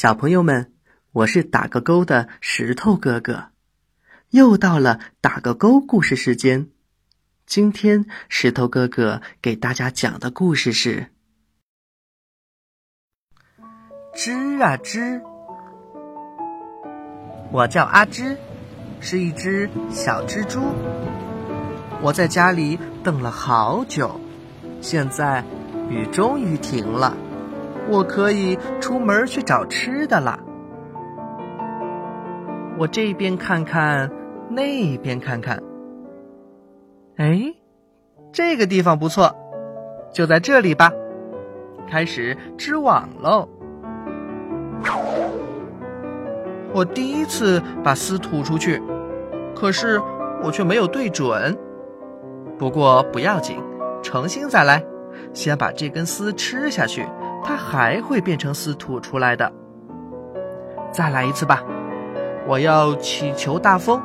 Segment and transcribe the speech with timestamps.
[0.00, 0.72] 小朋友们，
[1.12, 3.50] 我是打个勾的石头哥哥，
[4.30, 6.68] 又到了打个勾故事时间。
[7.44, 11.08] 今天石头哥哥给大家讲的故事是：
[14.14, 15.20] 吱啊吱，
[17.52, 18.38] 我叫阿吱，
[19.02, 20.62] 是一只小蜘蛛。
[22.00, 24.18] 我在家里等了好久，
[24.80, 25.44] 现在
[25.90, 27.14] 雨终于停了。
[27.88, 30.38] 我可以出门去找吃的了。
[32.78, 34.10] 我这边看看，
[34.48, 35.62] 那边看看。
[37.16, 37.54] 哎，
[38.32, 39.34] 这个地方不错，
[40.12, 40.90] 就在这里吧。
[41.88, 43.48] 开始织网喽。
[46.72, 48.80] 我第一次把丝吐出去，
[49.54, 50.00] 可是
[50.42, 51.58] 我却没有对准。
[52.56, 53.58] 不过不要紧，
[54.02, 54.82] 重新再来。
[55.34, 57.04] 先把这根丝吃下去。
[57.42, 59.50] 它还会变成丝吐出来的。
[60.92, 61.62] 再来一次吧，
[62.46, 64.00] 我要祈求大风，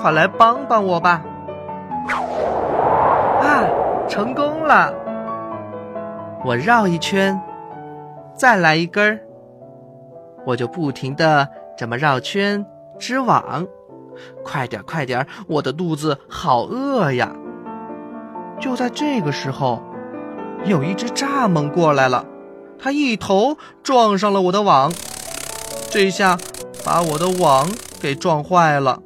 [0.00, 1.22] 快来帮帮我吧！
[3.40, 3.64] 啊，
[4.08, 4.94] 成功了！
[6.44, 7.40] 我绕一圈，
[8.34, 9.20] 再来一根儿，
[10.46, 12.64] 我就不停的这么绕圈
[12.98, 13.66] 织网。
[14.44, 17.32] 快点，快点，我的肚子好饿呀！
[18.60, 19.82] 就在这个时候，
[20.64, 22.24] 有一只蚱蜢过来了。
[22.82, 24.92] 他一头撞上了我的网，
[25.88, 26.36] 这下
[26.84, 29.00] 把我的网给撞坏了。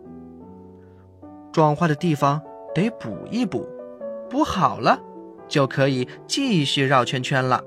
[1.52, 2.40] 撞坏的地方
[2.74, 3.68] 得补一补，
[4.30, 4.98] 补好了
[5.46, 7.62] 就可以继续绕圈圈了。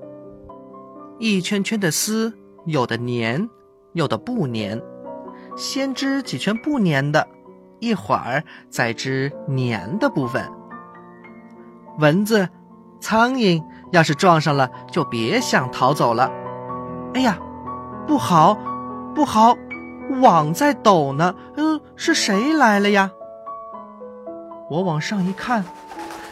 [1.19, 2.33] 一圈圈的丝，
[2.65, 3.47] 有的粘，
[3.93, 4.81] 有的不粘。
[5.55, 7.27] 先织几圈不粘的，
[7.77, 10.43] 一会儿再织粘的部分。
[11.99, 12.49] 蚊子。
[13.01, 16.31] 苍蝇要是撞上了，就别想逃走了。
[17.13, 17.37] 哎呀，
[18.07, 18.57] 不好，
[19.15, 19.55] 不好，
[20.21, 21.33] 网在抖呢。
[21.57, 23.11] 嗯，是谁来了呀？
[24.69, 25.65] 我往上一看，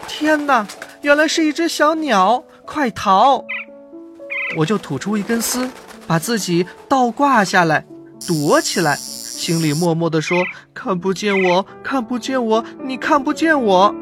[0.07, 0.67] 天哪，
[1.01, 2.43] 原来是一只小鸟！
[2.65, 3.43] 快逃！
[4.57, 5.69] 我就吐出一根丝，
[6.05, 7.85] 把自己倒挂下来，
[8.27, 13.95] 躲起来，心里默默地说：“看不见我，看不见我，你看不见我。”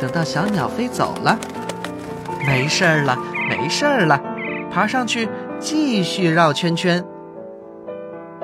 [0.00, 1.38] 等到小鸟飞走了，
[2.46, 3.16] 没事儿了，
[3.48, 4.20] 没事儿了，
[4.70, 5.28] 爬上去
[5.58, 7.04] 继续绕圈圈。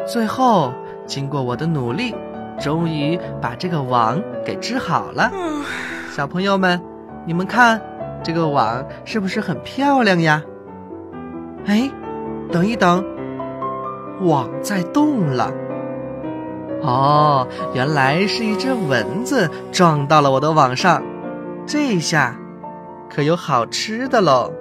[0.06, 0.72] 最后，
[1.06, 2.14] 经过我的努力，
[2.58, 5.30] 终于把这个网给织好了。
[6.10, 6.80] 小朋友们，
[7.26, 7.80] 你们看，
[8.22, 10.42] 这个网是不是很漂亮呀？
[11.66, 11.90] 哎，
[12.50, 13.04] 等一等，
[14.22, 15.52] 网在动了。
[16.82, 21.02] 哦，原来是一只蚊子撞到了我的网上。
[21.66, 22.34] 这下
[23.10, 24.52] 可有好吃的喽！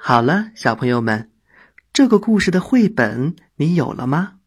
[0.00, 1.30] 好了，小朋友们，
[1.92, 4.40] 这个故事的绘本你有了吗？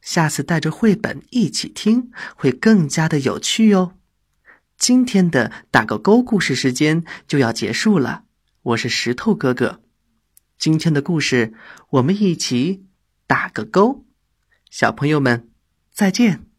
[0.00, 3.92] 下次带着绘本一起听，会更加的有趣哟。
[4.76, 8.24] 今天的打个勾故事时间就要结束了，
[8.62, 9.80] 我是石头哥哥。
[10.58, 11.54] 今天的故事
[11.90, 12.86] 我们一起
[13.28, 14.04] 打个勾，
[14.68, 15.48] 小朋友们。
[15.92, 16.53] 再见。